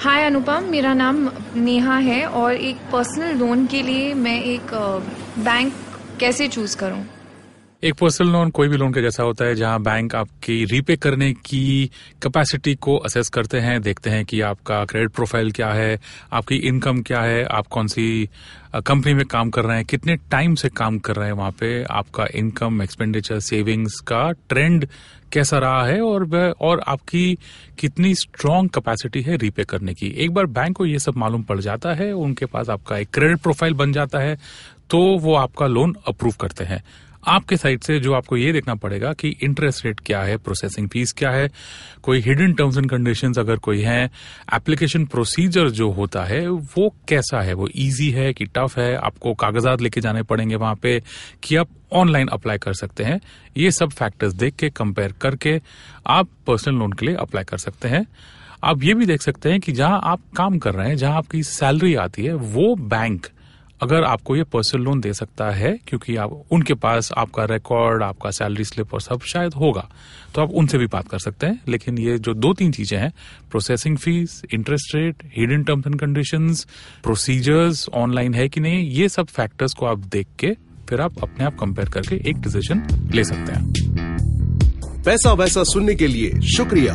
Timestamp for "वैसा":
85.32-85.62